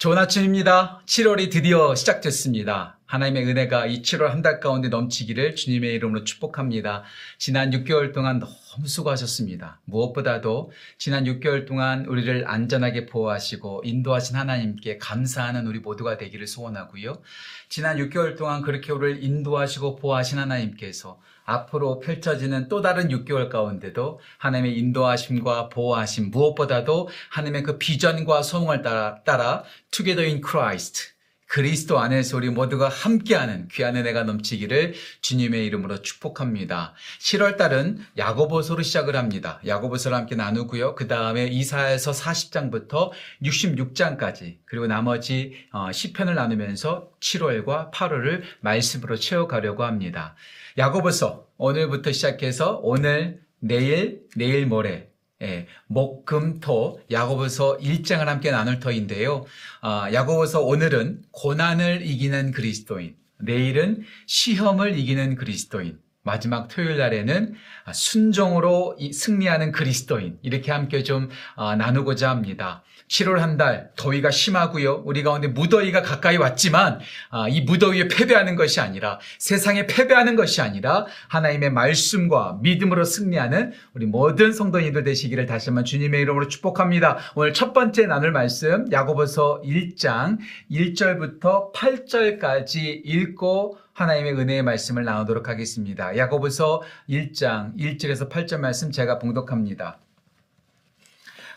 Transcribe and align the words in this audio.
좋은 0.00 0.16
아침입니다. 0.16 1.02
7월이 1.04 1.52
드디어 1.52 1.94
시작됐습니다. 1.94 2.99
하나님의 3.10 3.44
은혜가 3.48 3.86
이 3.86 4.02
7월 4.02 4.28
한 4.28 4.40
달 4.40 4.58
가운데 4.60 4.88
넘치기를 4.88 5.54
주님의 5.56 5.92
이름으로 5.96 6.24
축복합니다. 6.24 7.02
지난 7.38 7.72
6개월 7.72 8.14
동안 8.14 8.38
너무 8.38 8.86
수고하셨습니다. 8.86 9.80
무엇보다도 9.84 10.70
지난 10.96 11.24
6개월 11.24 11.66
동안 11.66 12.06
우리를 12.06 12.44
안전하게 12.46 13.06
보호하시고 13.06 13.82
인도하신 13.84 14.36
하나님께 14.36 14.96
감사하는 14.98 15.66
우리 15.66 15.80
모두가 15.80 16.16
되기를 16.16 16.46
소원하고요. 16.46 17.20
지난 17.68 17.98
6개월 17.98 18.38
동안 18.38 18.62
그렇게 18.62 18.92
우리를 18.92 19.22
인도하시고 19.24 19.96
보호하신 19.96 20.38
하나님께서 20.38 21.20
앞으로 21.44 21.98
펼쳐지는 21.98 22.68
또 22.68 22.80
다른 22.80 23.08
6개월 23.08 23.50
가운데도 23.50 24.20
하나님의 24.38 24.78
인도하심과 24.78 25.68
보호하심 25.68 26.30
무엇보다도 26.30 27.08
하나님의 27.30 27.64
그 27.64 27.76
비전과 27.76 28.42
소망을 28.42 28.82
따라, 28.82 29.22
따라 29.24 29.64
Together 29.90 30.26
in 30.26 30.40
Christ 30.48 31.19
그리스도 31.50 31.98
안에서 31.98 32.36
우리 32.36 32.48
모두가 32.48 32.88
함께하는 32.88 33.66
귀한 33.72 33.96
은혜가 33.96 34.22
넘치기를 34.22 34.94
주님의 35.20 35.66
이름으로 35.66 36.00
축복합니다. 36.00 36.94
7월 37.18 37.56
달은 37.56 37.98
야고보서로 38.16 38.84
시작을 38.84 39.16
합니다. 39.16 39.60
야고보서를 39.66 40.16
함께 40.16 40.36
나누고요. 40.36 40.94
그 40.94 41.08
다음에 41.08 41.48
이사에서 41.48 42.12
40장부터 42.12 43.10
66장까지 43.42 44.58
그리고 44.64 44.86
나머지 44.86 45.56
어, 45.72 45.90
시편을 45.90 46.36
나누면서 46.36 47.10
7월과 47.18 47.90
8월을 47.90 48.42
말씀으로 48.60 49.16
채워가려고 49.16 49.82
합니다. 49.82 50.36
야고보서 50.78 51.48
오늘부터 51.56 52.12
시작해서 52.12 52.78
오늘, 52.84 53.42
내일, 53.58 54.22
내일 54.36 54.66
모레 54.66 55.09
예, 55.42 55.66
목, 55.86 56.26
금, 56.26 56.60
토, 56.60 57.00
야고보서 57.10 57.78
1장을 57.78 58.24
함께 58.24 58.50
나눌 58.50 58.78
터인데요. 58.78 59.44
아, 59.80 60.10
야고보서 60.12 60.60
오늘은 60.60 61.22
고난을 61.30 62.02
이기는 62.04 62.52
그리스도인, 62.52 63.16
내일은 63.40 64.02
시험을 64.26 64.98
이기는 64.98 65.36
그리스도인, 65.36 65.98
마지막 66.22 66.68
토요일 66.68 66.98
날에는 66.98 67.54
순종으로 67.92 68.96
승리하는 69.12 69.72
그리스도인 69.72 70.38
이렇게 70.42 70.70
함께 70.70 71.02
좀 71.02 71.28
아, 71.56 71.76
나누고자 71.76 72.28
합니다. 72.28 72.82
7월 73.08 73.38
한 73.38 73.56
달 73.56 73.90
더위가 73.96 74.30
심하고요. 74.30 75.02
우리 75.04 75.22
가운데 75.24 75.48
무더위가 75.48 76.02
가까이 76.02 76.36
왔지만 76.36 77.00
아, 77.30 77.48
이 77.48 77.62
무더위에 77.62 78.06
패배하는 78.08 78.54
것이 78.54 78.80
아니라 78.80 79.18
세상에 79.38 79.86
패배하는 79.86 80.36
것이 80.36 80.62
아니라 80.62 81.06
하나님의 81.28 81.72
말씀과 81.72 82.60
믿음으로 82.62 83.04
승리하는 83.04 83.72
우리 83.94 84.06
모든 84.06 84.52
성도님들 84.52 85.02
되시기를 85.02 85.46
다시 85.46 85.70
한번 85.70 85.84
주님의 85.84 86.22
이름으로 86.22 86.46
축복합니다. 86.48 87.18
오늘 87.34 87.52
첫 87.52 87.72
번째 87.72 88.06
나눌 88.06 88.30
말씀 88.30 88.90
야고보서 88.92 89.62
1장 89.64 90.38
1절부터 90.70 91.72
8절까지 91.72 93.00
읽고 93.04 93.78
하나님의 94.00 94.32
은혜의 94.32 94.62
말씀을 94.62 95.04
나누도록 95.04 95.50
하겠습니다. 95.50 96.16
야고보서 96.16 96.80
1장 97.10 97.76
1절에서 97.76 98.30
8절 98.30 98.56
말씀 98.58 98.90
제가 98.90 99.18
봉독합니다. 99.18 99.98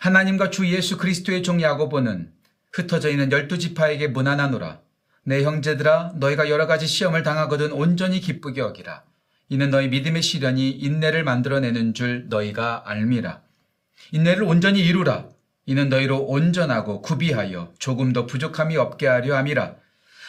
하나님과 0.02 0.50
주 0.50 0.68
예수 0.68 0.98
그리스도의 0.98 1.42
종 1.42 1.62
야고보는 1.62 2.34
흩어져 2.74 3.10
있는 3.10 3.32
열두 3.32 3.60
지파에게 3.60 4.10
문안하노라. 4.10 4.82
내 5.24 5.42
형제들아 5.44 6.16
너희가 6.16 6.50
여러 6.50 6.68
가지 6.68 6.86
시험을 6.86 7.24
당하거든 7.24 7.72
온전히 7.72 8.20
기쁘게 8.20 8.60
여기라. 8.60 9.04
이는 9.48 9.70
너희 9.70 9.88
믿음의 9.88 10.22
시련이 10.22 10.70
인내를 10.70 11.24
만들어내는 11.24 11.94
줄 11.94 12.28
너희가 12.28 12.84
알미라. 12.86 13.42
인내를 14.12 14.44
온전히 14.44 14.82
이루라. 14.82 15.30
이는 15.66 15.88
너희로 15.88 16.26
온전하고 16.26 17.04
구비하여 17.04 17.72
조금 17.80 18.12
더 18.12 18.26
부족함이 18.26 18.76
없게 18.76 19.08
하려 19.08 19.38
함이라. 19.38 19.76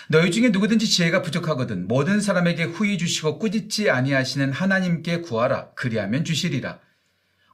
너희 0.08 0.30
중에 0.30 0.50
누구든지 0.50 0.86
지혜가 0.86 1.22
부족하거든 1.22 1.88
모든 1.88 2.20
사람에게 2.20 2.64
후히 2.64 2.98
주시고 2.98 3.38
꾸짖지 3.38 3.90
아니하시는 3.90 4.52
하나님께 4.52 5.22
구하라. 5.22 5.70
그리하면 5.74 6.24
주시리라. 6.24 6.78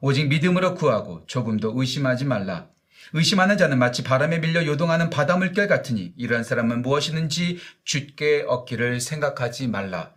오직 0.00 0.28
믿음으로 0.28 0.74
구하고 0.74 1.24
조금도 1.26 1.74
의심하지 1.76 2.24
말라. 2.24 2.68
의심하는 3.12 3.58
자는 3.58 3.78
마치 3.78 4.02
바람에 4.02 4.38
밀려 4.38 4.64
요동하는 4.66 5.10
바다 5.10 5.36
물결 5.36 5.68
같으니 5.68 6.12
이러한 6.16 6.44
사람은 6.44 6.82
무엇이든지 6.82 7.58
죽게 7.84 8.44
얻기를 8.46 9.00
생각하지 9.00 9.68
말라. 9.68 10.12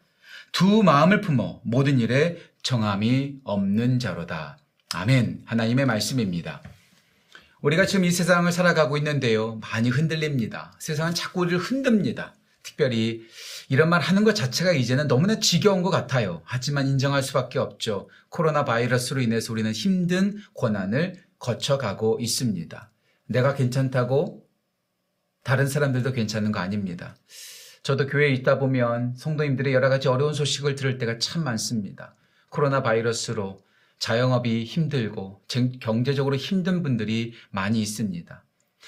두 0.51 0.83
마음을 0.83 1.21
품어 1.21 1.61
모든 1.63 1.99
일에 1.99 2.37
정함이 2.61 3.39
없는 3.43 3.99
자로다. 3.99 4.57
아멘. 4.93 5.41
하나님의 5.45 5.85
말씀입니다. 5.85 6.61
우리가 7.63 7.85
지금 7.85 8.03
이 8.03 8.11
세상을 8.11 8.51
살아가고 8.51 8.97
있는데요. 8.97 9.55
많이 9.61 9.89
흔들립니다. 9.89 10.73
세상은 10.79 11.13
자꾸 11.13 11.41
우리를 11.41 11.57
흔듭니다. 11.59 12.35
특별히 12.61 13.21
이런 13.69 13.87
말 13.87 14.01
하는 14.01 14.25
것 14.25 14.35
자체가 14.35 14.73
이제는 14.73 15.07
너무나 15.07 15.39
지겨운 15.39 15.81
것 15.81 15.89
같아요. 15.89 16.41
하지만 16.43 16.87
인정할 16.87 17.23
수밖에 17.23 17.59
없죠. 17.59 18.09
코로나 18.27 18.65
바이러스로 18.65 19.21
인해서 19.21 19.53
우리는 19.53 19.71
힘든 19.71 20.37
고난을 20.51 21.23
거쳐가고 21.39 22.19
있습니다. 22.19 22.91
내가 23.27 23.53
괜찮다고 23.53 24.45
다른 25.45 25.65
사람들도 25.65 26.11
괜찮은 26.11 26.51
거 26.51 26.59
아닙니다. 26.59 27.15
저도 27.81 28.07
교회에 28.07 28.31
있다 28.31 28.59
보면 28.59 29.15
성도님들의 29.15 29.73
여러 29.73 29.87
가지 29.87 30.09
어려운 30.09 30.33
소식을 30.33 30.75
들을 30.75 30.97
때가 30.97 31.17
참 31.17 31.45
많습니다. 31.45 32.13
코로나 32.49 32.83
바이러스로 32.83 33.61
자영업이 34.03 34.65
힘들고 34.65 35.39
경제적으로 35.79 36.35
힘든 36.35 36.83
분들이 36.83 37.31
많이 37.51 37.81
있습니다. 37.81 38.43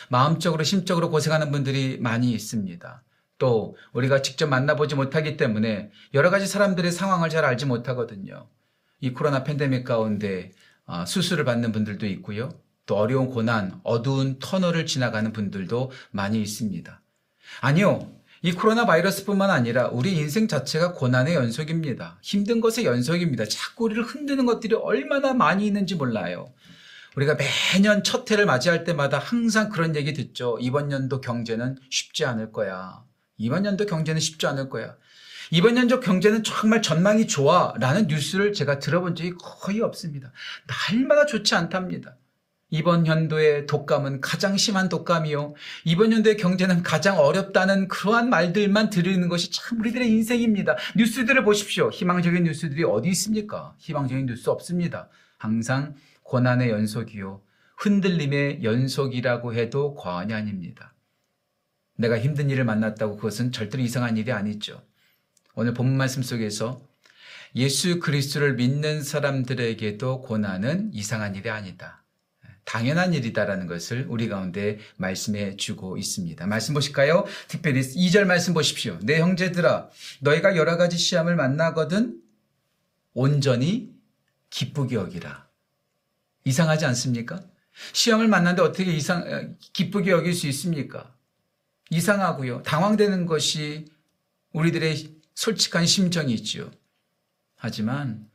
마음적으로 0.09 0.65
심적으로 0.65 1.09
고생하는 1.09 1.51
분들이 1.53 1.97
많이 2.01 2.33
있습니다. 2.33 3.01
또 3.37 3.77
우리가 3.93 4.21
직접 4.21 4.47
만나보지 4.47 4.95
못하기 4.95 5.37
때문에 5.37 5.89
여러 6.13 6.29
가지 6.29 6.47
사람들의 6.47 6.91
상황을 6.91 7.29
잘 7.29 7.45
알지 7.45 7.65
못하거든요. 7.65 8.49
이 8.99 9.13
코로나 9.13 9.45
팬데믹 9.45 9.85
가운데 9.85 10.51
어, 10.85 11.05
수술을 11.05 11.45
받는 11.45 11.71
분들도 11.71 12.05
있고요. 12.07 12.49
또 12.85 12.97
어려운 12.97 13.29
고난, 13.29 13.79
어두운 13.83 14.37
터널을 14.39 14.85
지나가는 14.85 15.31
분들도 15.31 15.91
많이 16.11 16.41
있습니다. 16.41 17.01
아니요. 17.61 18.14
이 18.45 18.51
코로나 18.51 18.85
바이러스뿐만 18.85 19.49
아니라 19.49 19.87
우리 19.87 20.15
인생 20.15 20.47
자체가 20.47 20.93
고난의 20.93 21.33
연속입니다. 21.33 22.19
힘든 22.21 22.61
것의 22.61 22.85
연속입니다. 22.85 23.43
자꾸 23.45 23.85
우리를 23.85 24.03
흔드는 24.03 24.45
것들이 24.45 24.75
얼마나 24.75 25.33
많이 25.33 25.65
있는지 25.65 25.95
몰라요. 25.95 26.53
우리가 27.15 27.37
매년 27.73 28.03
첫 28.03 28.29
해를 28.29 28.45
맞이할 28.45 28.83
때마다 28.83 29.17
항상 29.17 29.69
그런 29.69 29.95
얘기 29.95 30.13
듣죠. 30.13 30.59
이번 30.61 30.91
연도 30.91 31.21
경제는 31.21 31.79
쉽지 31.89 32.23
않을 32.25 32.51
거야. 32.51 33.01
이번 33.39 33.65
연도 33.65 33.87
경제는 33.87 34.21
쉽지 34.21 34.45
않을 34.45 34.69
거야. 34.69 34.95
이번 35.49 35.75
연도 35.75 35.99
경제는 35.99 36.43
정말 36.43 36.83
전망이 36.83 37.25
좋아. 37.25 37.73
라는 37.79 38.05
뉴스를 38.05 38.53
제가 38.53 38.77
들어본 38.77 39.15
적이 39.15 39.33
거의 39.39 39.81
없습니다. 39.81 40.31
날마다 40.91 41.25
좋지 41.25 41.55
않답니다. 41.55 42.15
이번 42.75 43.07
연도의 43.07 43.67
독감은 43.67 44.19
가장 44.19 44.57
심한 44.57 44.89
독감이요. 44.89 45.53
이번 45.85 46.11
연도의 46.11 46.35
경제는 46.35 46.83
가장 46.83 47.17
어렵다는 47.19 47.87
그러한 47.87 48.29
말들만 48.29 48.89
들리는 48.89 49.29
것이 49.29 49.49
참 49.49 49.79
우리들의 49.79 50.09
인생입니다. 50.11 50.75
뉴스들을 50.97 51.45
보십시오. 51.45 51.89
희망적인 51.89 52.43
뉴스들이 52.43 52.83
어디 52.83 53.07
있습니까? 53.09 53.75
희망적인 53.77 54.25
뉴스 54.25 54.49
없습니다. 54.49 55.07
항상 55.37 55.95
고난의 56.23 56.69
연속이요. 56.69 57.41
흔들림의 57.77 58.63
연속이라고 58.63 59.53
해도 59.53 59.95
과언이 59.95 60.33
아닙니다. 60.33 60.93
내가 61.95 62.19
힘든 62.19 62.49
일을 62.49 62.65
만났다고 62.65 63.15
그것은 63.15 63.53
절대로 63.53 63.83
이상한 63.83 64.17
일이 64.17 64.33
아니죠. 64.33 64.83
오늘 65.53 65.73
본문 65.73 65.95
말씀 65.95 66.21
속에서 66.21 66.81
예수 67.55 68.01
그리스도를 68.01 68.55
믿는 68.55 69.01
사람들에게도 69.01 70.23
고난은 70.23 70.91
이상한 70.93 71.35
일이 71.35 71.49
아니다. 71.49 72.04
당연한 72.65 73.13
일이다라는 73.13 73.67
것을 73.67 74.05
우리 74.09 74.27
가운데 74.27 74.79
말씀해 74.97 75.55
주고 75.55 75.97
있습니다. 75.97 76.45
말씀 76.47 76.73
보실까요? 76.73 77.25
특별히 77.47 77.81
2절 77.81 78.25
말씀 78.25 78.53
보십시오. 78.53 78.99
내 79.01 79.19
형제들아 79.19 79.89
너희가 80.21 80.55
여러 80.57 80.75
가지 80.75 80.97
시험을 80.97 81.35
만나거든 81.35 82.19
온전히 83.13 83.93
기쁘게 84.49 84.95
여기라. 84.95 85.47
이상하지 86.43 86.85
않습니까? 86.85 87.41
시험을 87.93 88.27
만났는데 88.27 88.61
어떻게 88.61 88.91
이상 88.91 89.55
기쁘게 89.73 90.11
여길 90.11 90.33
수 90.33 90.47
있습니까? 90.47 91.13
이상하고요. 91.91 92.63
당황되는 92.63 93.25
것이 93.25 93.85
우리들의 94.53 95.15
솔직한 95.35 95.85
심정이 95.85 96.33
있죠. 96.35 96.71
하지만 97.57 98.29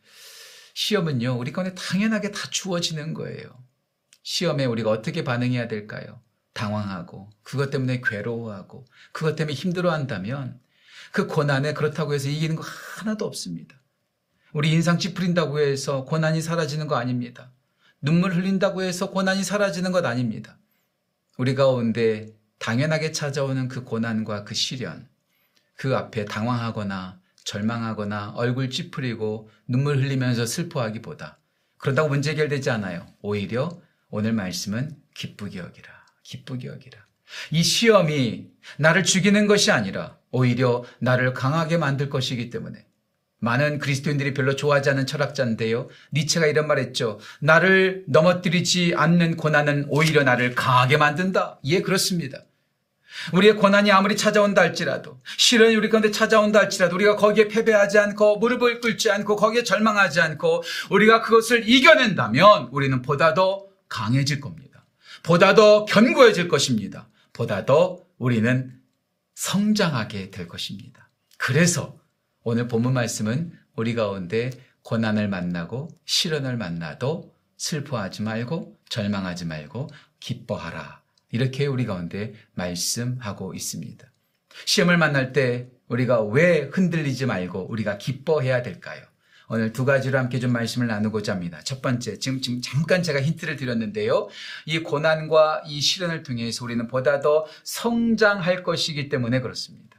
시험은요, 0.75 1.37
우리 1.39 1.53
가운데 1.53 1.75
당연하게 1.75 2.31
다 2.31 2.49
주어지는 2.51 3.15
거예요. 3.15 3.61
시험에 4.31 4.65
우리가 4.65 4.91
어떻게 4.91 5.25
반응해야 5.25 5.67
될까요? 5.67 6.21
당황하고, 6.53 7.31
그것 7.43 7.71
때문에 7.71 8.01
괴로워하고, 8.01 8.85
그것 9.11 9.35
때문에 9.35 9.55
힘들어 9.55 9.91
한다면, 9.91 10.61
그 11.11 11.27
고난에 11.27 11.73
그렇다고 11.73 12.15
해서 12.15 12.29
이기는 12.29 12.55
거 12.55 12.63
하나도 12.63 13.27
없습니다. 13.27 13.75
우리 14.53 14.71
인상 14.71 15.01
찌푸린다고 15.01 15.59
해서 15.59 16.05
고난이 16.05 16.43
사라지는 16.43 16.87
거 16.87 16.95
아닙니다. 16.95 17.51
눈물 18.01 18.33
흘린다고 18.33 18.83
해서 18.83 19.11
고난이 19.11 19.43
사라지는 19.43 19.91
것 19.91 20.07
아닙니다. 20.07 20.59
우리 21.37 21.57
가운데 21.57 22.29
당연하게 22.59 23.11
찾아오는 23.11 23.67
그 23.67 23.83
고난과 23.83 24.45
그 24.45 24.55
시련, 24.55 25.09
그 25.75 25.97
앞에 25.97 26.25
당황하거나 26.27 27.19
절망하거나 27.43 28.35
얼굴 28.37 28.71
찌푸리고 28.71 29.51
눈물 29.67 29.97
흘리면서 29.97 30.47
슬퍼하기보다 30.47 31.41
그런다고 31.79 32.09
문제 32.09 32.31
해결되지 32.31 32.71
않아요. 32.71 33.09
오히려 33.23 33.81
오늘 34.11 34.33
말씀은 34.33 34.97
기쁘게 35.15 35.59
여기라. 35.59 35.89
기쁘게 36.25 36.69
여기라. 36.69 36.99
이 37.53 37.63
시험이 37.63 38.49
나를 38.77 39.05
죽이는 39.05 39.47
것이 39.47 39.71
아니라 39.71 40.17
오히려 40.33 40.85
나를 40.99 41.33
강하게 41.33 41.77
만들 41.77 42.11
것이기 42.11 42.51
때문에 42.51 42.85
많은 43.39 43.79
그리스도인들이 43.79 44.35
별로 44.35 44.57
좋아하지 44.57 44.91
않는 44.91 45.07
철학자인데요. 45.07 45.89
니체가 46.13 46.47
이런 46.47 46.67
말 46.67 46.79
했죠. 46.79 47.21
나를 47.41 48.05
넘어뜨리지 48.09 48.95
않는 48.97 49.37
고난은 49.37 49.87
오히려 49.89 50.25
나를 50.25 50.55
강하게 50.55 50.97
만든다. 50.97 51.61
예, 51.65 51.81
그렇습니다. 51.81 52.45
우리의 53.33 53.57
고난이 53.57 53.91
아무리 53.91 54.17
찾아온다 54.17 54.63
할지라도, 54.63 55.21
시련이 55.37 55.75
우리 55.75 55.89
가운데 55.89 56.11
찾아온다 56.11 56.61
할지라도, 56.61 56.95
우리가 56.95 57.17
거기에 57.17 57.49
패배하지 57.49 57.99
않고, 57.99 58.39
무릎을 58.39 58.81
꿇지 58.81 59.11
않고, 59.11 59.37
거기에 59.37 59.65
절망하지 59.65 60.21
않고, 60.21 60.63
우리가 60.91 61.23
그것을 61.23 61.69
이겨낸다면, 61.69 62.69
우리는 62.71 63.03
보다 63.03 63.35
더 63.35 63.70
강해질 63.91 64.41
겁니다. 64.41 64.87
보다 65.23 65.55
더 65.55 65.85
견고해질 65.85 66.49
것입니다. 66.49 67.11
보다 67.35 67.67
더 67.67 68.03
우리는 68.17 68.81
성장하게 69.35 70.31
될 70.31 70.49
것입니다. 70.49 71.11
그래서 71.37 71.99
오늘 72.43 72.69
본문 72.69 72.95
말씀은 72.95 73.53
우리 73.77 73.95
가운데 73.95 74.51
고난을 74.83 75.29
만나고 75.29 75.89
시련을 76.07 76.57
만나도 76.57 77.35
슬퍼하지 77.59 78.23
말고 78.23 78.79
절망하지 78.89 79.45
말고 79.45 79.91
기뻐하라. 80.21 81.03
이렇게 81.33 81.67
우리 81.67 81.85
가운데 81.85 82.33
말씀하고 82.55 83.55
있습니다. 83.55 84.11
시험을 84.65 84.97
만날 84.97 85.33
때 85.33 85.69
우리가 85.89 86.23
왜 86.23 86.61
흔들리지 86.61 87.27
말고 87.27 87.71
우리가 87.71 87.99
기뻐해야 87.99 88.63
될까요? 88.63 89.05
오늘 89.53 89.73
두 89.73 89.85
가지로 89.85 90.17
함께 90.17 90.39
좀 90.39 90.53
말씀을 90.53 90.87
나누고자 90.87 91.33
합니다. 91.33 91.59
첫 91.65 91.83
번째, 91.83 92.21
지금, 92.21 92.41
지금 92.41 92.61
잠깐 92.63 93.03
제가 93.03 93.21
힌트를 93.21 93.57
드렸는데요. 93.57 94.29
이 94.65 94.79
고난과 94.79 95.63
이 95.67 95.81
시련을 95.81 96.23
통해서 96.23 96.65
우리는 96.65 96.87
보다 96.87 97.19
더 97.19 97.47
성장할 97.65 98.63
것이기 98.63 99.09
때문에 99.09 99.41
그렇습니다. 99.41 99.91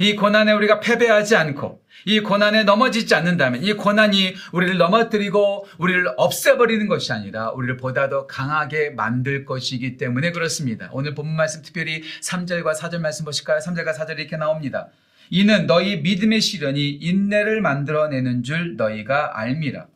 이 0.00 0.16
고난에 0.16 0.52
우리가 0.52 0.80
패배하지 0.80 1.36
않고 1.36 1.82
이 2.06 2.20
고난에 2.20 2.64
넘어지지 2.64 3.14
않는다면 3.14 3.62
이 3.62 3.74
고난이 3.74 4.34
우리를 4.52 4.78
넘어뜨리고 4.78 5.66
우리를 5.76 6.06
없애버리는 6.16 6.86
것이 6.86 7.12
아니라 7.12 7.50
우리를 7.50 7.76
보다 7.76 8.08
더 8.08 8.26
강하게 8.26 8.90
만들 8.90 9.44
것이기 9.44 9.98
때문에 9.98 10.32
그렇습니다. 10.32 10.88
오늘 10.92 11.14
본문 11.14 11.36
말씀 11.36 11.60
특별히 11.60 12.02
3절과 12.22 12.74
4절 12.74 13.00
말씀 13.00 13.26
보실까요? 13.26 13.58
3절과 13.58 13.94
4절이 13.94 14.20
이렇게 14.20 14.38
나옵니다. 14.38 14.88
이는 15.30 15.66
너희 15.66 15.98
믿음의 15.98 16.40
시련이 16.40 16.88
인내를 16.90 17.60
만들어내는 17.60 18.42
줄 18.42 18.76
너희가 18.76 19.38
알미라. 19.38 19.86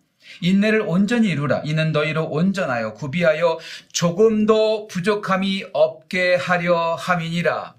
인내를 0.41 0.83
온전히 0.83 1.29
이루라. 1.29 1.63
이는 1.65 1.93
너희로 1.93 2.29
온전하여 2.29 2.95
구비하여 2.95 3.59
조금도 3.93 4.87
부족함이 4.89 5.65
없게 5.73 6.37
하려 6.37 6.95
함이니라. 6.95 7.75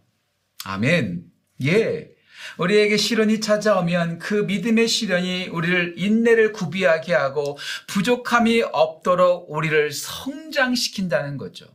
아멘. 0.66 1.24
예. 1.66 2.10
우리에게 2.58 2.98
시련이 2.98 3.40
찾아오면 3.40 4.20
그 4.20 4.34
믿음의 4.34 4.88
시련이 4.88 5.48
우리를 5.48 5.96
인내를 5.98 6.52
구비하게 6.52 7.14
하고 7.14 7.58
부족함이 7.88 8.64
없도록 8.72 9.50
우리를 9.50 9.92
성장시킨다는 9.92 11.38
거죠. 11.38 11.66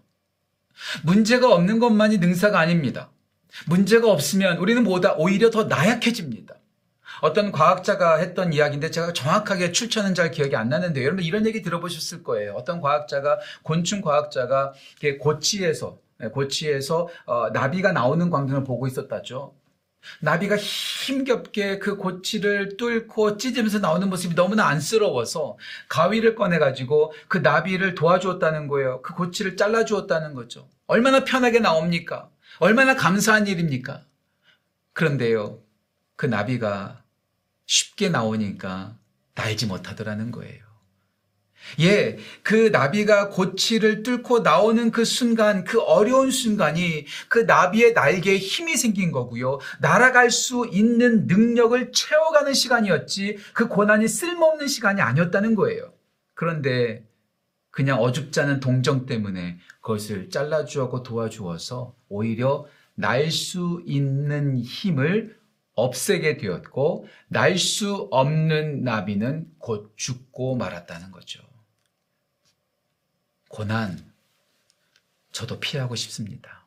문제가 1.03 1.53
없는 1.53 1.79
것만이 1.79 2.19
능사가 2.19 2.59
아닙니다. 2.59 3.11
문제가 3.67 4.11
없으면 4.11 4.59
우리는 4.59 4.83
뭐다 4.83 5.15
오히려 5.15 5.51
더 5.51 5.65
나약해집니다. 5.65 6.55
어떤 7.21 7.51
과학자가 7.51 8.17
했던 8.17 8.53
이야기인데 8.53 8.91
제가 8.91 9.13
정확하게 9.13 9.73
출처는 9.73 10.15
잘 10.15 10.31
기억이 10.31 10.55
안 10.57 10.69
나는데 10.69 11.05
여러분 11.05 11.25
이런 11.25 11.47
얘기 11.47 11.63
들어보셨을 11.63 12.23
거예요. 12.23 12.55
어떤 12.55 12.81
과학자가 12.81 13.41
곤충 13.63 14.01
과학자가 14.03 14.73
고치에서 15.21 15.99
고치에서 16.33 17.09
어, 17.27 17.51
나비가 17.51 17.93
나오는 17.93 18.31
광경을 18.31 18.65
보고 18.65 18.87
있었다죠. 18.87 19.55
나비가 20.21 20.57
힘겹게 20.57 21.79
그 21.79 21.97
고치를 21.97 22.77
뚫고 22.77 23.37
찢으면서 23.37 23.79
나오는 23.81 24.09
모습이 24.09 24.35
너무나 24.35 24.67
안쓰러워서 24.67 25.59
가위를 25.89 26.35
꺼내가지고 26.35 27.13
그 27.27 27.39
나비를 27.39 27.95
도와주었다는 27.95 28.69
거예요. 28.69 29.03
그 29.03 29.15
고치를 29.15 29.57
잘라주었다는 29.57 30.35
거죠. 30.35 30.69
얼마나 30.87 31.25
편하게 31.25 31.59
나옵니까? 31.59 32.31
얼마나 32.59 32.95
감사한 32.95 33.47
일입니까? 33.47 34.03
그런데요, 34.93 35.63
그 36.17 36.27
나비가 36.27 37.03
쉽게 37.67 38.09
나오니까 38.09 38.97
날지 39.35 39.67
못하더라는 39.67 40.33
거예요. 40.33 40.69
예, 41.81 42.19
그 42.43 42.71
나비가 42.71 43.29
고치를 43.29 44.03
뚫고 44.03 44.41
나오는 44.41 44.91
그 44.91 45.05
순간, 45.05 45.65
그 45.65 45.81
어려운 45.81 46.31
순간이 46.31 47.07
그 47.29 47.41
나비의 47.41 47.93
날개에 47.93 48.39
힘이 48.39 48.77
생긴 48.77 49.13
거고요. 49.13 49.59
날아갈 49.81 50.31
수 50.31 50.69
있는 50.73 51.27
능력을 51.27 51.93
채워가는 51.93 52.55
시간이었지 52.55 53.39
그 53.53 53.69
고난이 53.69 54.09
쓸모없는 54.09 54.67
시간이 54.67 55.01
아니었다는 55.01 55.55
거예요. 55.55 55.93
그런데 56.35 57.08
그냥 57.79 58.01
어줍지 58.03 58.41
않은 58.41 58.59
동정 58.59 59.07
때문에 59.07 59.57
그것을 59.81 60.31
잘라주었고 60.31 61.05
도와주어서 61.05 61.95
오히려 62.09 62.67
날 62.97 63.31
수 63.31 63.85
있는 63.87 64.59
힘을 64.59 65.39
없애게 65.75 66.39
되었고 66.39 67.07
날 67.29 67.57
수 67.57 68.09
없는 68.11 68.83
나비는 68.83 69.53
곧 69.61 69.93
죽고 69.95 70.57
말았다는 70.57 71.13
거죠. 71.13 71.41
고난 73.49 74.13
저도 75.31 75.61
피하고 75.61 75.95
싶습니다. 75.95 76.67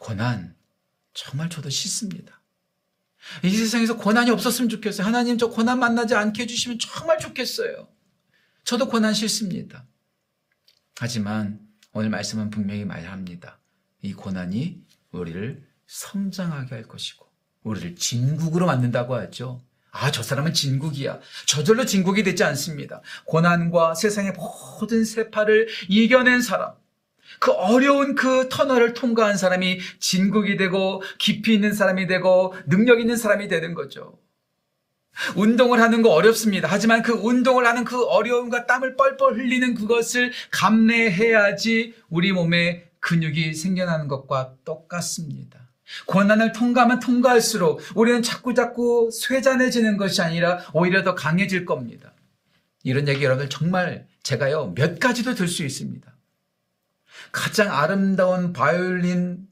고난 0.00 0.56
정말 1.12 1.48
저도 1.48 1.70
싫습니다. 1.70 2.40
이 3.44 3.50
세상에서 3.50 3.96
고난이 3.98 4.32
없었으면 4.32 4.68
좋겠어요. 4.68 5.06
하나님 5.06 5.38
저 5.38 5.48
고난 5.48 5.78
만나지 5.78 6.16
않게 6.16 6.42
해주시면 6.42 6.80
정말 6.80 7.20
좋겠어요. 7.20 7.86
저도 8.64 8.88
고난 8.88 9.14
싫습니다. 9.14 9.86
하지만 10.98 11.60
오늘 11.92 12.10
말씀은 12.10 12.50
분명히 12.50 12.84
말합니다. 12.84 13.58
이 14.02 14.12
고난이 14.12 14.82
우리를 15.12 15.62
성장하게 15.86 16.74
할 16.74 16.82
것이고 16.84 17.26
우리를 17.62 17.96
진국으로 17.96 18.66
만든다고 18.66 19.14
하죠. 19.14 19.62
아, 19.90 20.10
저 20.10 20.22
사람은 20.22 20.52
진국이야. 20.52 21.20
저절로 21.46 21.86
진국이 21.86 22.24
되지 22.24 22.42
않습니다. 22.44 23.00
고난과 23.26 23.94
세상의 23.94 24.32
모든 24.32 25.04
세파를 25.04 25.68
이겨낸 25.88 26.42
사람, 26.42 26.74
그 27.38 27.52
어려운 27.52 28.14
그 28.14 28.48
터널을 28.50 28.94
통과한 28.94 29.36
사람이 29.36 29.78
진국이 30.00 30.56
되고 30.56 31.02
깊이 31.18 31.54
있는 31.54 31.72
사람이 31.72 32.06
되고 32.06 32.54
능력 32.66 33.00
있는 33.00 33.16
사람이 33.16 33.48
되는 33.48 33.74
거죠. 33.74 34.18
운동을 35.36 35.80
하는 35.80 36.02
거 36.02 36.10
어렵습니다. 36.10 36.68
하지만 36.70 37.02
그 37.02 37.12
운동을 37.12 37.66
하는 37.66 37.84
그 37.84 38.04
어려움과 38.04 38.66
땀을 38.66 38.96
뻘뻘 38.96 39.34
흘리는 39.34 39.74
그것을 39.74 40.32
감내해야지 40.50 41.94
우리 42.08 42.32
몸에 42.32 42.90
근육이 43.00 43.54
생겨나는 43.54 44.08
것과 44.08 44.54
똑같습니다. 44.64 45.60
고난을 46.06 46.52
통과하면 46.52 46.98
통과할수록 47.00 47.80
우리는 47.94 48.22
자꾸자꾸 48.22 49.10
쇠잔해지는 49.12 49.96
것이 49.98 50.22
아니라 50.22 50.60
오히려 50.72 51.02
더 51.02 51.14
강해질 51.14 51.66
겁니다. 51.66 52.12
이런 52.82 53.06
얘기 53.08 53.24
여러분들 53.24 53.50
정말 53.50 54.06
제가요 54.22 54.72
몇 54.74 54.98
가지도 54.98 55.34
들 55.34 55.48
수 55.48 55.64
있습니다. 55.64 56.10
가장 57.32 57.70
아름다운 57.72 58.52
바이올린 58.52 59.46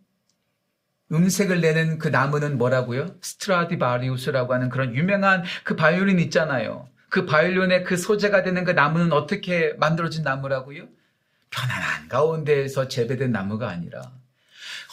음색을 1.13 1.61
내는 1.61 1.99
그 1.99 2.09
나무는 2.09 2.59
뭐라고요? 2.59 3.15
스트라디바리우스라고 3.21 4.55
하는 4.55 4.71
그런 4.71 4.95
유명한 4.95 5.45
그 5.65 5.77
바이올린 5.77 6.19
있잖아요. 6.21 6.89
그 7.09 7.27
바이올린의 7.27 7.85
그 7.85 7.97
소재가 7.97 8.43
되는 8.43 8.65
그 8.65 8.71
나무는 8.71 9.13
어떻게 9.13 9.75
만들어진 9.79 10.23
나무라고요? 10.23 10.89
편안한 11.51 12.09
가운데에서 12.09 12.89
재배된 12.89 13.31
나무가 13.31 13.69
아니라 13.69 14.13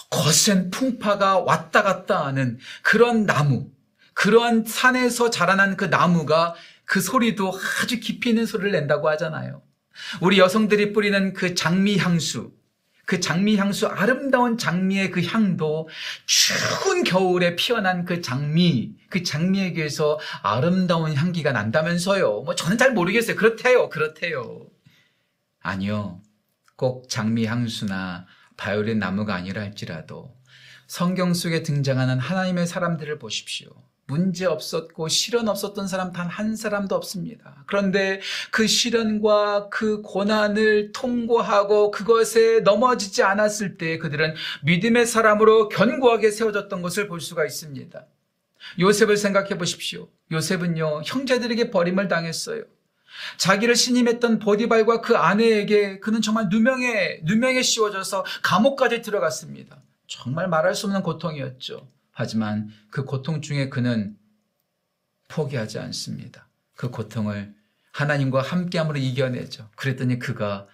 거센 0.10 0.70
풍파가 0.72 1.40
왔다 1.40 1.84
갔다 1.84 2.26
하는 2.26 2.58
그런 2.82 3.26
나무, 3.26 3.70
그러한 4.14 4.66
산에서 4.66 5.30
자라난 5.30 5.78
그 5.78 5.86
나무가 5.86 6.56
그 6.84 7.00
소리도 7.00 7.54
아주 7.82 8.00
깊이 8.00 8.30
있는 8.30 8.46
소리를 8.46 8.72
낸다고 8.72 9.08
하잖아요. 9.10 9.62
우리 10.22 10.40
여성들이 10.40 10.92
뿌리는 10.94 11.34
그 11.34 11.56
장미 11.56 11.98
향수, 11.98 12.52
그 13.10 13.20
장미 13.20 13.58
향수, 13.58 13.88
아름다운 13.88 14.56
장미의 14.56 15.10
그 15.10 15.24
향도 15.24 15.90
추운 16.28 17.04
겨울에 17.04 17.56
피어난 17.56 18.06
그 18.06 18.22
장미, 18.22 18.94
그 19.10 19.24
장미에게서 19.24 20.20
아름다운 20.44 21.16
향기가 21.16 21.52
난다면서요. 21.52 22.42
뭐 22.42 22.54
저는 22.54 22.78
잘 22.78 22.94
모르겠어요. 22.94 23.36
그렇대요. 23.36 23.90
그렇대요. 23.90 24.68
아니요. 25.60 26.22
꼭 26.76 27.10
장미 27.10 27.48
향수나 27.48 28.28
바이올린 28.58 29.00
나무가 29.00 29.34
아니라 29.34 29.64
할지라도 29.64 30.38
성경 30.86 31.34
속에 31.34 31.64
등장하는 31.64 32.20
하나님의 32.20 32.68
사람들을 32.68 33.18
보십시오. 33.18 33.72
문제 34.10 34.46
없었고 34.46 35.08
시련 35.08 35.48
없었던 35.48 35.88
사람 35.88 36.12
단 36.12 36.28
한 36.30 36.56
사람도 36.56 36.96
없습니다. 36.96 37.64
그런데 37.68 38.22
그 38.52 38.68
시련과 38.68 39.70
그 39.70 40.02
고난을 40.02 40.92
통과하고 40.94 41.92
그것에 41.92 42.62
넘어지지 42.62 43.24
않았을 43.24 43.78
때 43.78 43.98
그들은 43.98 44.36
믿음의 44.64 45.06
사람으로 45.06 45.70
견고하게 45.70 46.32
세워졌던 46.32 46.82
것을 46.82 47.08
볼 47.08 47.20
수가 47.20 47.46
있습니다. 47.46 48.06
요셉을 48.80 49.18
생각해 49.18 49.58
보십시오. 49.58 50.10
요셉은요, 50.32 51.02
형제들에게 51.06 51.72
버림을 51.72 52.08
당했어요. 52.08 52.64
자기를 53.38 53.76
신임했던 53.76 54.40
보디발과 54.40 55.02
그 55.02 55.18
아내에게 55.18 56.00
그는 56.00 56.22
정말 56.22 56.48
누명에, 56.50 57.22
누명에 57.24 57.62
씌워져서 57.62 58.24
감옥까지 58.44 59.02
들어갔습니다. 59.02 59.82
정말 60.08 60.48
말할 60.48 60.76
수 60.76 60.86
없는 60.88 61.02
고통이었죠. 61.04 61.88
하지만 62.20 62.68
그 62.92 63.06
고통 63.06 63.40
중에 63.40 63.70
그는 63.70 64.18
포기하지 65.30 65.80
않습니다. 65.80 66.50
그 66.76 66.90
고통을 66.90 67.56
하나님과 67.94 68.42
함께함으로 68.42 69.00
이겨내죠. 69.00 69.70
그랬더니 69.78 70.20
그가 70.20 70.68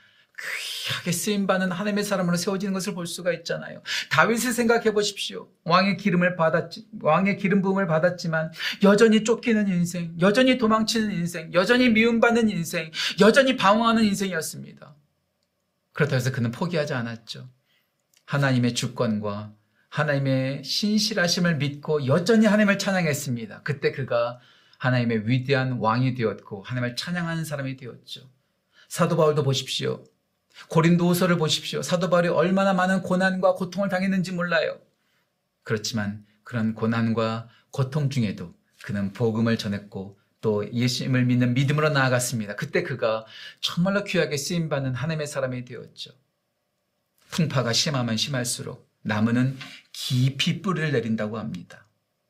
귀하게 0.88 1.12
쓰임받는 1.12 1.72
하나님의 1.72 2.04
사람으로 2.04 2.36
세워지는 2.36 2.74
것을 2.74 2.96
볼 2.96 3.06
수가 3.06 3.32
있잖아요. 3.32 3.84
다윗을 4.10 4.54
생각해 4.54 4.92
보십시오. 4.92 5.48
왕의 5.66 5.98
기름을 5.98 6.36
받았지, 6.36 6.88
왕의 7.00 7.38
기름 7.38 7.62
부음을 7.62 7.86
받았지만 7.86 8.52
여전히 8.82 9.24
쫓기는 9.24 9.68
인생, 9.68 10.16
여전히 10.22 10.58
도망치는 10.58 11.12
인생, 11.12 11.54
여전히 11.54 11.90
미움받는 11.90 12.50
인생, 12.50 12.90
여전히 13.20 13.56
방황하는 13.56 14.04
인생이었습니다. 14.04 14.96
그렇다고 15.94 16.16
해서 16.16 16.32
그는 16.32 16.50
포기하지 16.50 16.96
않았죠. 16.96 17.48
하나님의 18.26 18.74
주권과 18.74 19.54
하나님의 19.96 20.66
신실하심을 20.66 21.56
믿고 21.56 22.06
여전히 22.08 22.48
하나님을 22.48 22.78
찬양했습니다. 22.78 23.62
그때 23.64 23.94
그가 23.94 24.40
하나님의 24.78 25.30
위대한 25.30 25.78
왕이 25.80 26.16
되었고 26.16 26.64
하나님을 26.64 26.98
찬양하는 26.98 27.46
사람이 27.46 27.78
되었죠. 27.78 28.30
사도 28.90 29.16
바울도 29.16 29.44
보십시오. 29.44 30.04
고린도후서를 30.68 31.38
보십시오. 31.38 31.82
사도 31.82 32.10
바울이 32.10 32.28
얼마나 32.28 32.74
많은 32.74 33.04
고난과 33.04 33.54
고통을 33.54 33.88
당했는지 33.88 34.34
몰라요. 34.34 34.78
그렇지만 35.64 36.26
그런 36.44 36.74
고난과 36.74 37.48
고통 37.72 38.10
중에도 38.10 38.54
그는 38.84 39.14
복음을 39.14 39.58
전했고 39.58 40.20
또 40.42 40.74
예수님을 40.74 41.24
믿는 41.24 41.54
믿음으로 41.54 41.90
나아갔습니다. 41.90 42.58
그때 42.58 42.84
그가 42.84 43.26
정말로 43.62 44.04
귀하게 44.04 44.36
쓰임 44.36 44.68
받는 44.68 44.94
하나님의 44.94 45.26
사람이 45.26 45.64
되었죠. 45.64 46.12
풍파가 47.30 47.72
심하면 47.72 48.18
심할수록 48.18 48.86
나무는 49.06 49.56
깊이 49.94 50.64
뿌리를 50.64 50.92
내린다고 50.92 51.38
합니다. 51.38 51.86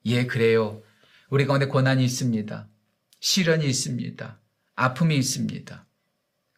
예, 0.05 0.25
그래요. 0.25 0.83
우리 1.29 1.45
가운데 1.45 1.67
고난이 1.67 2.03
있습니다. 2.03 2.67
시련이 3.21 3.65
있습니다. 3.65 4.39
아픔이 4.75 5.15
있습니다. 5.15 5.85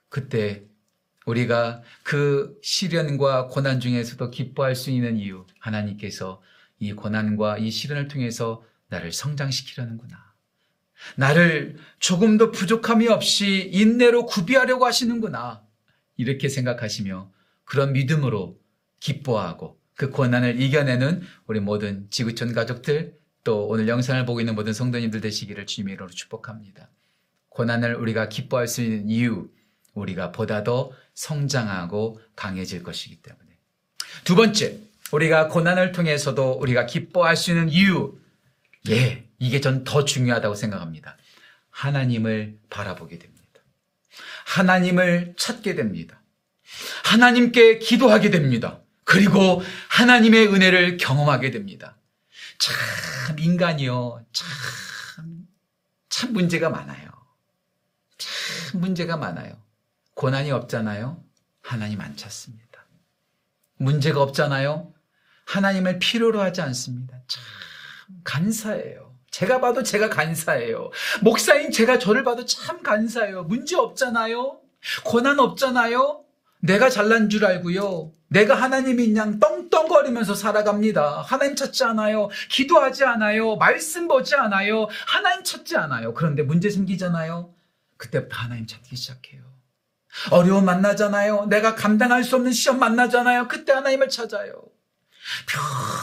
그때 0.10 0.64
우리가 1.28 1.84
그 2.02 2.58
시련과 2.64 3.48
고난 3.48 3.80
중에서도 3.80 4.32
기뻐할 4.32 4.76
수 4.76 4.90
있는 4.90 5.18
이유, 5.18 5.46
하나님께서 5.60 6.42
이 6.80 6.94
고난과 6.94 7.60
이 7.60 7.70
시련을 7.70 8.08
통해서 8.08 8.64
나를 8.88 9.12
성장시키려는구나. 9.12 10.34
나를 11.16 11.78
조금도 12.00 12.52
부족함이 12.52 13.08
없이 13.08 13.70
인내로 13.72 14.26
구비하려고 14.26 14.88
하시는구나. 14.88 15.64
이렇게 16.16 16.50
생각하시며 16.50 17.32
그런 17.66 17.94
믿음으로 17.94 18.60
기뻐하고 19.00 19.77
그 19.98 20.12
고난을 20.12 20.62
이겨내는 20.62 21.24
우리 21.48 21.60
모든 21.60 22.08
지구촌 22.12 22.54
가족들 22.54 23.16
또 23.44 23.68
오늘 23.68 23.88
영상을 23.88 24.24
보고 24.26 24.40
있는 24.40 24.56
모든 24.56 24.72
성도님들 24.72 25.22
되시기를 25.22 25.66
주님의 25.66 25.96
이름으로 25.96 26.14
축복합니다. 26.14 26.90
고난을 27.50 27.96
우리가 27.96 28.30
기뻐할 28.30 28.68
수 28.68 28.82
있는 28.84 29.10
이유, 29.10 29.50
우리가 29.96 30.32
보다 30.32 30.64
더 30.64 30.92
성장하고 31.16 32.22
강해질 32.36 32.84
것이기 32.84 33.18
때문에. 33.24 33.58
두 34.24 34.36
번째, 34.36 34.78
우리가 35.12 35.48
고난을 35.48 35.92
통해서도 35.94 36.60
우리가 36.62 36.86
기뻐할 36.86 37.36
수 37.36 37.50
있는 37.50 37.70
이유, 37.70 38.20
예, 38.90 39.28
이게 39.40 39.60
전 39.62 39.84
더 39.84 40.06
중요하다고 40.06 40.54
생각합니다. 40.54 41.18
하나님을 41.72 42.60
바라보게 42.70 43.18
됩니다. 43.18 43.44
하나님을 44.46 45.34
찾게 45.38 45.74
됩니다. 45.74 46.22
하나님께 47.04 47.80
기도하게 47.80 48.30
됩니다. 48.30 48.82
그리고 49.08 49.62
하나님의 49.90 50.54
은혜를 50.54 50.98
경험하게 50.98 51.52
됩니다. 51.52 51.96
참, 52.60 53.40
인간이요. 53.40 54.26
참, 54.34 55.48
참 56.10 56.34
문제가 56.34 56.70
많아요. 56.70 57.10
참 58.18 58.82
문제가 58.82 59.16
많아요. 59.16 59.64
고난이 60.14 60.52
없잖아요. 60.52 61.24
하나님 61.62 62.02
안 62.02 62.18
찾습니다. 62.18 62.86
문제가 63.78 64.22
없잖아요. 64.22 64.94
하나님을 65.46 66.00
필요로 66.00 66.42
하지 66.42 66.60
않습니다. 66.60 67.18
참 67.28 67.44
간사해요. 68.26 69.16
제가 69.32 69.62
봐도 69.62 69.84
제가 69.84 70.10
간사해요. 70.10 70.92
목사인 71.22 71.72
제가 71.72 71.98
저를 71.98 72.26
봐도 72.26 72.46
참 72.46 72.84
간사해요. 72.84 73.44
문제 73.44 73.78
없잖아요. 73.78 74.60
고난 75.06 75.40
없잖아요. 75.40 76.26
내가 76.60 76.90
잘난 76.90 77.30
줄 77.30 77.46
알고요. 77.46 78.14
내가 78.30 78.56
하나님인 78.56 79.16
양 79.16 79.40
떵떵거리면서 79.40 80.36
살아갑니다. 80.36 81.22
하나님 81.22 81.56
찾지 81.56 81.84
않아요. 81.86 82.30
기도하지 82.50 83.06
않아요. 83.06 83.56
말씀 83.56 84.08
보지 84.08 84.36
않아요. 84.36 84.88
하나님 85.08 85.44
찾지 85.44 85.78
않아요. 85.78 86.14
그런데 86.14 86.44
문제 86.44 86.70
생기잖아요. 86.70 87.54
그때부터 87.96 88.36
하나님 88.36 88.68
찾기 88.68 88.96
시작해요. 88.96 89.44
어려움 90.32 90.66
만나잖아요. 90.66 91.46
내가 91.46 91.76
감당할 91.76 92.24
수 92.24 92.36
없는 92.36 92.52
시험 92.52 92.80
만나잖아요. 92.80 93.48
그때 93.48 93.72
하나님을 93.72 94.10
찾아요. 94.10 94.64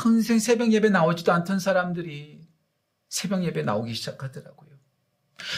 평생 0.02 0.38
새벽 0.38 0.73
예배 0.73 0.90
나오지도 0.90 1.32
않던 1.32 1.58
사람들이 1.58 2.40
새벽 3.08 3.44
예배 3.44 3.62
나오기 3.62 3.94
시작하더라고요. 3.94 4.74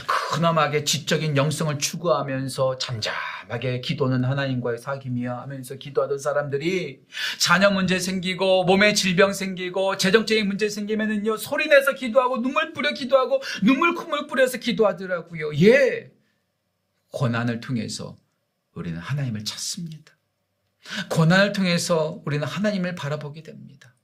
근엄하게 0.07 0.85
지적인 0.85 1.37
영성을 1.37 1.79
추구하면서 1.79 2.79
잠잠하게 2.79 3.81
기도는 3.81 4.25
하나님과의 4.25 4.79
사귐이야 4.79 5.41
하면서 5.41 5.77
기도하던 5.77 6.19
사람들이 6.19 7.03
자녀 7.39 7.71
문제 7.71 7.99
생기고 7.99 8.65
몸에 8.65 8.95
질병 8.95 9.33
생기고 9.33 9.97
재정적인 9.97 10.47
문제 10.47 10.69
생기면은요 10.69 11.37
소리내서 11.37 11.95
기도하고 11.95 12.41
눈물 12.41 12.73
뿌려 12.73 12.93
기도하고 12.93 13.41
눈물 13.63 13.95
콧물 13.95 14.27
뿌려서 14.27 14.59
기도하더라고요. 14.59 15.55
예, 15.61 16.11
고난을 17.13 17.61
통해서 17.61 18.17
우리는 18.73 18.99
하나님을 18.99 19.45
찾습니다. 19.45 20.17
고난을 21.11 21.53
통해서 21.53 22.23
우리는 22.25 22.47
하나님을 22.47 22.95
바라보게 22.95 23.43
됩니다. 23.43 23.96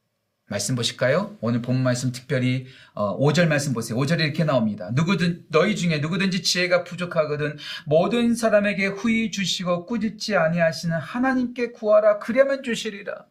말씀 0.52 0.74
보실까요? 0.74 1.38
오늘 1.40 1.62
본 1.62 1.82
말씀 1.82 2.12
특별히 2.12 2.66
5절 2.94 3.46
어, 3.46 3.48
말씀 3.48 3.72
보세요. 3.72 3.98
5절에 3.98 4.20
이렇게 4.20 4.44
나옵니다. 4.44 4.90
누구든 4.92 5.46
너희 5.48 5.74
중에 5.74 5.98
누구든지 6.00 6.42
지혜가 6.42 6.84
부족하거든 6.84 7.56
모든 7.86 8.34
사람에게 8.34 8.88
후히 8.88 9.30
주시고 9.30 9.86
꾸짖지 9.86 10.36
아니하시는 10.36 10.94
하나님께 10.94 11.72
구하라 11.72 12.18
그려면 12.18 12.62
주시리라. 12.62 13.24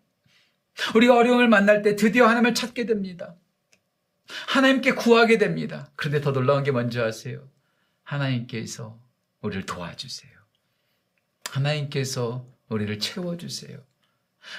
우리가 0.96 1.16
어려움을 1.16 1.48
만날 1.48 1.84
때 1.84 1.96
드디어 1.96 2.26
하나님을 2.26 2.56
찾게 2.56 2.88
됩니다. 2.88 3.36
하나님께 4.48 4.94
구하게 4.94 5.38
됩니다. 5.38 5.92
그런데 5.96 6.22
더 6.22 6.32
놀라운 6.34 6.64
게 6.64 6.72
뭔지 6.72 7.00
아세요? 7.00 7.48
하나님께서 8.02 9.00
우리를 9.42 9.68
도와주세요. 9.68 10.32
하나님께서 11.52 12.48
우리를 12.70 12.98
채워주세요. 12.98 13.78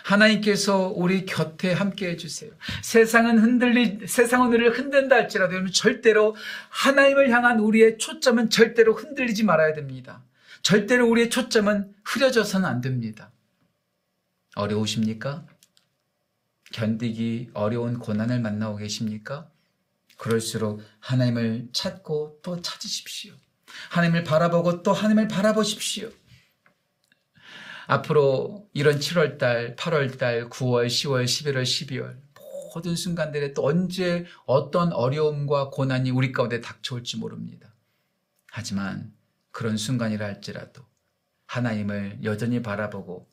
하나님께서 0.04 0.88
우리 0.88 1.26
곁에 1.26 1.72
함께 1.72 2.10
해주세요. 2.10 2.52
세상은 2.82 3.38
흔들리, 3.38 4.06
세상은 4.06 4.48
우리를 4.48 4.78
흔든다 4.78 5.16
할지라도 5.16 5.70
절대로 5.70 6.36
하나님을 6.70 7.30
향한 7.30 7.60
우리의 7.60 7.98
초점은 7.98 8.50
절대로 8.50 8.94
흔들리지 8.94 9.44
말아야 9.44 9.74
됩니다. 9.74 10.22
절대로 10.62 11.08
우리의 11.08 11.30
초점은 11.30 11.92
흐려져서는 12.04 12.68
안 12.68 12.80
됩니다. 12.80 13.30
어려우십니까? 14.54 15.46
견디기 16.72 17.50
어려운 17.54 17.98
고난을 17.98 18.40
만나고 18.40 18.76
계십니까? 18.76 19.48
그럴수록 20.16 20.82
하나님을 21.00 21.68
찾고 21.72 22.40
또 22.42 22.62
찾으십시오. 22.62 23.34
하나님을 23.90 24.24
바라보고 24.24 24.82
또 24.82 24.92
하나님을 24.92 25.28
바라보십시오. 25.28 26.10
앞으로 27.86 28.68
이런 28.72 28.98
7월달, 28.98 29.76
8월달, 29.76 30.48
9월, 30.50 30.86
10월, 30.86 31.24
11월, 31.24 31.62
12월 31.62 32.16
모든 32.74 32.96
순간들에 32.96 33.52
또 33.52 33.66
언제 33.66 34.24
어떤 34.46 34.92
어려움과 34.92 35.70
고난이 35.70 36.10
우리 36.10 36.32
가운데 36.32 36.60
닥쳐올지 36.60 37.18
모릅니다. 37.18 37.74
하지만 38.50 39.12
그런 39.50 39.76
순간이라 39.76 40.24
할지라도 40.24 40.82
하나님을 41.46 42.20
여전히 42.24 42.62
바라보고 42.62 43.30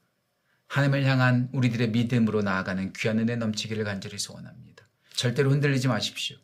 하나님을 0.68 1.06
향한 1.06 1.50
우리들의 1.54 1.90
믿음으로 1.90 2.42
나아가는 2.42 2.94
귀한 2.94 3.20
은혜 3.20 3.36
넘치기를 3.36 3.84
간절히 3.84 4.20
소원합니다. 4.20 4.88
절대로 5.16 5.52
흔들리지 5.52 5.88
마십시오. 5.88 6.38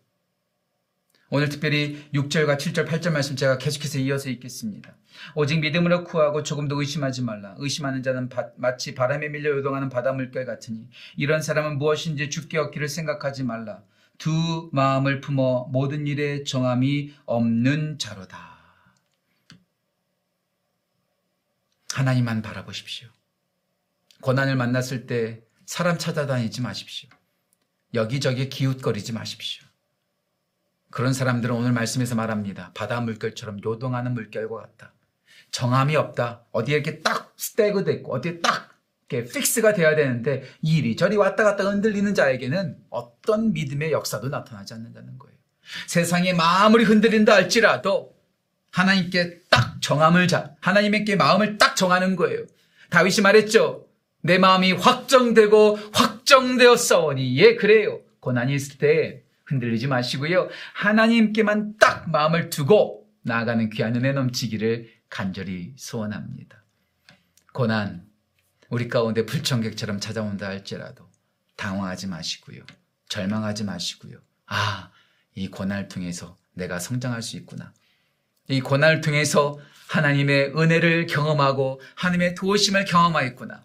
오늘 1.29 1.49
특별히 1.49 2.07
6절과 2.13 2.57
7절, 2.57 2.87
8절 2.87 3.11
말씀 3.11 3.35
제가 3.35 3.57
계속해서 3.57 3.97
이어서 3.99 4.29
읽겠습니다. 4.29 4.95
오직 5.33 5.59
믿음으로 5.59 6.03
구하고 6.03 6.43
조금도 6.43 6.79
의심하지 6.79 7.23
말라. 7.23 7.55
의심하는 7.57 8.03
자는 8.03 8.29
바, 8.29 8.49
마치 8.57 8.93
바람에 8.93 9.29
밀려 9.29 9.49
요동하는 9.51 9.89
바다 9.89 10.11
물결 10.11 10.45
같으니 10.45 10.87
이런 11.17 11.41
사람은 11.41 11.79
무엇인지 11.79 12.29
죽게 12.29 12.59
얻기를 12.59 12.87
생각하지 12.87 13.43
말라. 13.43 13.83
두 14.17 14.69
마음을 14.71 15.19
품어 15.19 15.69
모든 15.71 16.05
일에 16.05 16.43
정함이 16.43 17.13
없는 17.25 17.97
자로다. 17.97 18.55
하나님만 21.93 22.41
바라보십시오. 22.41 23.07
고난을 24.21 24.55
만났을 24.55 25.07
때 25.07 25.41
사람 25.65 25.97
찾아다니지 25.97 26.61
마십시오. 26.61 27.09
여기저기 27.93 28.49
기웃거리지 28.49 29.13
마십시오. 29.13 29.64
그런 30.95 31.11
사람들은 31.11 31.53
오늘 31.53 31.73
말씀에서 31.73 32.15
말합니다. 32.15 32.71
바다 32.73 33.01
물결처럼 33.01 33.59
요동하는 33.65 34.13
물결과 34.13 34.55
같다. 34.55 34.93
정함이 35.51 35.97
없다. 35.97 36.45
어디에 36.53 36.75
이렇게 36.75 37.01
딱 37.01 37.33
stuck 37.35 37.83
됐고 37.83 38.13
어디에 38.13 38.39
딱 38.39 38.69
이렇게 39.09 39.29
fix가 39.29 39.73
돼야 39.73 39.93
되는데 39.93 40.43
이리저리 40.61 41.17
왔다 41.17 41.43
갔다 41.43 41.65
흔들리는 41.65 42.15
자에게는 42.15 42.77
어떤 42.89 43.51
믿음의 43.51 43.91
역사도 43.91 44.29
나타나지 44.29 44.73
않는다는 44.73 45.19
거예요. 45.19 45.35
세상이 45.87 46.31
마음을 46.31 46.85
흔들린다 46.85 47.33
할지라도 47.33 48.15
하나님께 48.71 49.41
딱 49.49 49.81
정함을 49.81 50.29
자, 50.29 50.55
하나님께 50.61 51.17
마음을 51.17 51.57
딱 51.57 51.75
정하는 51.75 52.15
거예요. 52.15 52.45
다윗이 52.89 53.19
말했죠. 53.21 53.85
내 54.21 54.37
마음이 54.37 54.71
확정되고 54.71 55.77
확정되었사오니 55.91 57.37
예 57.37 57.55
그래요. 57.55 57.99
고난이 58.21 58.55
있을 58.55 58.77
때 58.77 59.24
흔들리지 59.45 59.87
마시고요. 59.87 60.49
하나님께만 60.73 61.77
딱 61.79 62.09
마음을 62.09 62.49
두고 62.49 63.07
나아가는 63.21 63.69
귀한 63.69 63.95
은혜 63.95 64.11
넘치기를 64.11 64.89
간절히 65.09 65.73
소원합니다. 65.77 66.63
고난 67.53 68.05
우리 68.69 68.87
가운데 68.87 69.25
불청객처럼 69.25 69.99
찾아온다 69.99 70.47
할지라도 70.47 71.09
당황하지 71.55 72.07
마시고요. 72.07 72.63
절망하지 73.07 73.63
마시고요. 73.63 74.17
아, 74.47 74.91
이 75.35 75.47
고난을 75.47 75.87
통해서 75.87 76.37
내가 76.53 76.79
성장할 76.79 77.21
수 77.21 77.37
있구나. 77.37 77.73
이 78.47 78.61
고난을 78.61 79.01
통해서 79.01 79.59
하나님의 79.87 80.53
은혜를 80.57 81.07
경험하고 81.07 81.79
하나님의 81.95 82.35
도우심을 82.35 82.85
경험하였구나. 82.85 83.63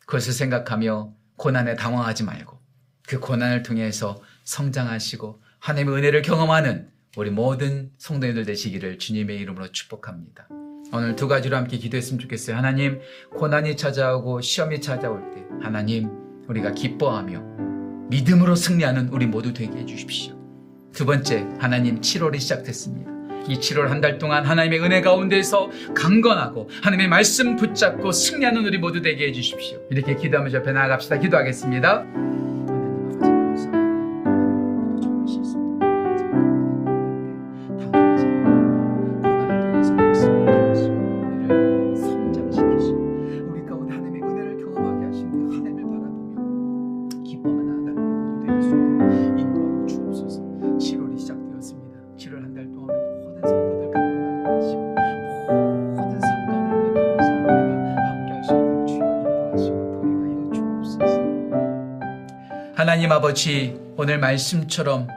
그것을 0.00 0.32
생각하며 0.32 1.14
고난에 1.36 1.74
당황하지 1.74 2.24
말고 2.24 2.60
그 3.06 3.18
고난을 3.18 3.62
통해서 3.62 4.20
성장하시고 4.44 5.40
하나님의 5.58 5.94
은혜를 5.96 6.22
경험하는 6.22 6.88
우리 7.16 7.30
모든 7.30 7.90
성도님들 7.98 8.44
되시기를 8.44 8.98
주님의 8.98 9.38
이름으로 9.38 9.68
축복합니다. 9.72 10.48
오늘 10.92 11.16
두 11.16 11.28
가지로 11.28 11.56
함께 11.56 11.76
기도했으면 11.78 12.20
좋겠어요. 12.20 12.56
하나님, 12.56 13.00
고난이 13.36 13.76
찾아오고 13.76 14.40
시험이 14.42 14.80
찾아올 14.80 15.30
때 15.34 15.42
하나님, 15.62 16.08
우리가 16.48 16.72
기뻐하며 16.72 18.08
믿음으로 18.10 18.54
승리하는 18.54 19.08
우리 19.08 19.26
모두 19.26 19.52
되게 19.52 19.76
해주십시오. 19.78 20.34
두 20.92 21.06
번째, 21.06 21.46
하나님 21.58 22.00
7월이 22.00 22.38
시작됐습니다. 22.38 23.10
이 23.48 23.58
7월 23.58 23.88
한 23.88 24.00
달 24.00 24.18
동안 24.18 24.44
하나님의 24.46 24.80
은혜 24.80 25.00
가운데서 25.00 25.70
강건하고 25.94 26.68
하나님의 26.82 27.08
말씀 27.08 27.56
붙잡고 27.56 28.12
승리하는 28.12 28.64
우리 28.64 28.78
모두 28.78 29.02
되게 29.02 29.28
해주십시오. 29.28 29.80
이렇게 29.90 30.16
기도하면서 30.16 30.58
옆에 30.58 30.72
나아갑시다. 30.72 31.18
기도하겠습니다. 31.18 32.04
아버지 63.24 63.74
오늘 63.96 64.18
말씀처럼 64.18 65.08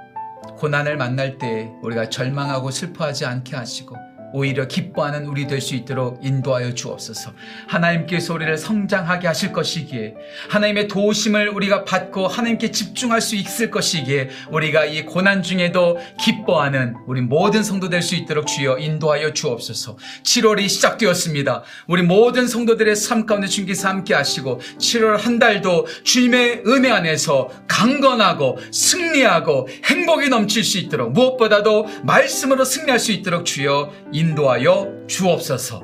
고난을 0.60 0.96
만날 0.96 1.38
때 1.38 1.70
우리가 1.82 2.10
절망하고 2.10 2.72
슬퍼하지 2.72 3.26
않게 3.26 3.54
하시고 3.54 3.97
오히려 4.34 4.68
기뻐하는 4.68 5.26
우리 5.26 5.46
될 5.48 5.58
수 5.62 5.76
있도록 5.76 6.20
인도하여 6.24 6.74
주옵소서. 6.74 7.32
하나님께서 7.68 8.34
우리를 8.34 8.58
성장하게 8.58 9.28
하실 9.28 9.52
것이기에 9.52 10.14
하나님의 10.50 10.88
도우심을 10.88 11.50
우리가 11.50 11.84
받고 11.84 12.28
하나님께 12.28 12.72
집중할 12.72 13.22
수 13.22 13.36
있을 13.36 13.72
것이기에 13.72 14.30
우리가 14.52 14.86
이 14.86 15.04
고난 15.06 15.42
중에도 15.44 15.98
기뻐하는 16.24 16.96
우리 17.08 17.22
모든 17.22 17.64
성도 17.64 17.90
될 17.90 18.02
수 18.02 18.16
있도록 18.16 18.48
주여 18.48 18.78
인도하여 18.78 19.34
주옵소서. 19.34 19.98
7월이 20.24 20.70
시작되었습니다. 20.70 21.64
우리 21.88 22.04
모든 22.04 22.48
성도들의 22.48 22.96
삶 22.96 23.26
가운데 23.26 23.48
주님께서 23.48 23.90
함께 23.90 24.14
하시고 24.14 24.62
7월 24.78 25.18
한 25.18 25.40
달도 25.40 25.88
주님의 26.04 26.64
은혜 26.68 26.92
안에서 26.92 27.50
강건하고 27.68 28.60
승리하고 28.72 29.68
행복이 29.86 30.30
넘칠 30.30 30.64
수 30.64 30.78
있도록 30.78 31.12
무엇보다도 31.14 31.88
말씀으로 32.04 32.64
승리할 32.64 33.00
수 33.00 33.12
있도록 33.12 33.46
주여 33.46 33.92
인도하여 34.18 35.06
주옵소서. 35.06 35.84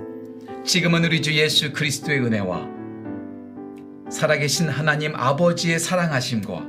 지금은 0.66 1.06
우리 1.06 1.22
주 1.22 1.36
예수 1.36 1.72
그리스도의 1.72 2.20
은혜와 2.20 2.68
살아계신 4.10 4.70
하나님 4.70 5.16
아버지의 5.16 5.78
사랑하심과 5.78 6.66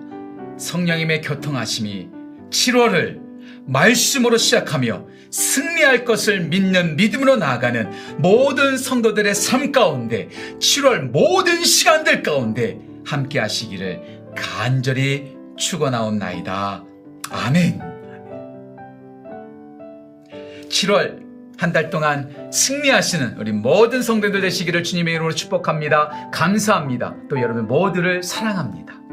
성령님의 0.59 1.23
교통하심이 1.23 2.11
7월을 2.51 3.19
말씀으로 3.67 4.37
시작하며 4.37 5.07
승리할 5.31 6.05
것을 6.05 6.41
믿는 6.49 6.97
믿음으로 6.97 7.37
나아가는 7.37 7.91
모든 8.19 8.77
성도들의 8.77 9.35
삶 9.35 9.73
가운데 9.73 10.29
7월 10.59 11.11
모든 11.11 11.65
시간들 11.65 12.23
가운데 12.23 12.79
함께 13.07 13.39
하시기를 13.39 14.35
간절히 14.37 15.35
축원하옵나이다. 15.57 16.85
아멘. 17.31 17.81
7월 20.69 21.24
한 21.59 21.73
달 21.73 21.91
동안 21.91 22.51
승리하시는 22.53 23.37
우리 23.39 23.53
모든 23.53 24.03
성도들 24.03 24.41
되시기를 24.41 24.85
주님의 24.85 25.15
이름으로 25.15 25.35
축복합니다. 25.35 26.31
감사합니다. 26.33 27.15
또 27.29 27.41
여러분 27.41 27.67
모두를 27.67 28.23
사랑합니다. 28.23 29.04